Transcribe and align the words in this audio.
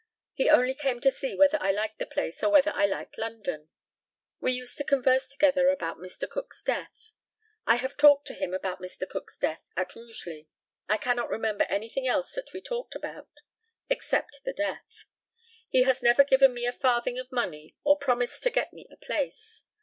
He 0.33 0.49
only 0.49 0.73
came 0.73 0.99
to 1.01 1.11
see 1.11 1.35
whether 1.35 1.61
I 1.61 1.69
liked 1.69 1.99
the 1.99 2.07
place 2.07 2.41
or 2.43 2.49
whether 2.49 2.71
I 2.71 2.87
liked 2.87 3.19
London. 3.19 3.69
We 4.39 4.51
used 4.51 4.75
to 4.79 4.83
converse 4.83 5.29
together 5.29 5.69
about 5.69 5.97
Mr. 5.99 6.27
Cook's 6.27 6.63
death. 6.63 7.11
I 7.67 7.75
have 7.75 7.97
talked 7.97 8.25
to 8.25 8.33
him 8.33 8.51
about 8.51 8.81
Mr. 8.81 9.07
Cook's 9.07 9.37
death 9.37 9.69
at 9.77 9.95
Rugeley. 9.95 10.47
I 10.89 10.97
cannot 10.97 11.29
remember 11.29 11.65
anything 11.65 12.07
else 12.07 12.31
that 12.33 12.51
we 12.51 12.61
talked 12.61 12.95
about 12.95 13.29
except 13.91 14.39
the 14.43 14.53
death. 14.53 15.05
He 15.69 15.83
has 15.83 16.01
never 16.01 16.23
given 16.23 16.51
me 16.51 16.65
a 16.65 16.71
farthing 16.71 17.19
of 17.19 17.31
money 17.31 17.75
or 17.83 17.95
promised 17.95 18.41
to 18.41 18.49
get 18.49 18.73
me 18.73 18.87
a 18.91 18.97
place. 18.97 19.65